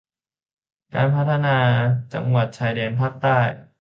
[0.93, 1.57] การพัฒนา
[2.13, 3.37] จังหวัดชายแดนภาคใต้